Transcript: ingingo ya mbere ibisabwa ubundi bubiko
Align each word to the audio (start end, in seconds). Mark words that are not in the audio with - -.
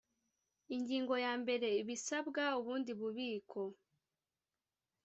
ingingo 0.75 1.13
ya 1.25 1.33
mbere 1.41 1.67
ibisabwa 1.81 2.43
ubundi 2.59 2.91
bubiko 2.99 3.61